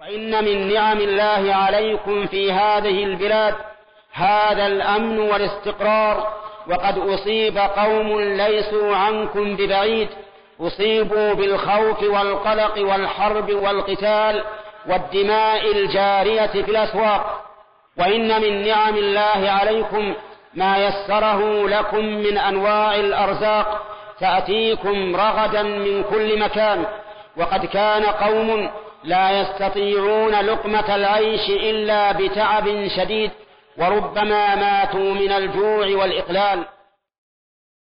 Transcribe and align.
وإن 0.00 0.44
من 0.44 0.74
نعم 0.74 0.98
الله 0.98 1.54
عليكم 1.54 2.26
في 2.26 2.52
هذه 2.52 3.04
البلاد 3.04 3.54
هذا 4.12 4.66
الأمن 4.66 5.18
والاستقرار 5.18 6.32
وقد 6.70 6.98
أصيب 6.98 7.58
قوم 7.58 8.20
ليسوا 8.20 8.96
عنكم 8.96 9.56
ببعيد 9.56 10.08
أصيبوا 10.60 11.34
بالخوف 11.34 12.02
والقلق 12.02 12.78
والحرب 12.78 13.50
والقتال 13.50 14.44
والدماء 14.86 15.72
الجارية 15.72 16.46
في 16.46 16.70
الأسواق. 16.70 17.44
وإن 17.98 18.40
من 18.42 18.68
نعم 18.68 18.96
الله 18.96 19.50
عليكم 19.50 20.14
ما 20.54 20.78
يسره 20.78 21.68
لكم 21.68 22.04
من 22.04 22.38
أنواع 22.38 22.94
الأرزاق 22.94 23.86
تأتيكم 24.20 25.16
رغدا 25.16 25.62
من 25.62 26.02
كل 26.02 26.38
مكان 26.40 26.84
وقد 27.36 27.66
كان 27.66 28.04
قوم 28.04 28.70
لا 29.04 29.40
يستطيعون 29.40 30.32
لقمة 30.34 30.94
العيش 30.94 31.50
إلا 31.50 32.12
بتعب 32.12 32.88
شديد 32.96 33.30
وربما 33.78 34.54
ماتوا 34.54 35.14
من 35.14 35.32
الجوع 35.32 35.86
والإقلال. 35.86 36.64